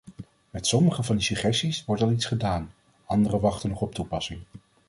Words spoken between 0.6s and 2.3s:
sommige van die suggesties wordt al iets